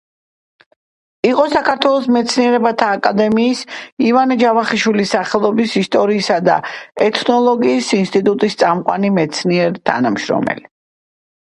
იყო 1.31 1.43
საქართველოს 1.55 2.07
მეცნიერებათა 2.15 2.87
აკადემიის 2.95 3.61
ივანე 4.07 4.39
ჯავახიშვილის 4.45 5.13
სახელობის 5.17 5.77
ისტორიისა 5.83 6.39
და 6.51 6.57
ეთნოლოგიის 7.11 7.93
ინსტიტუტის 8.01 8.61
წამყვანი 8.65 9.15
მეცნიერი 9.21 9.87
თანამშრომელი. 9.93 10.69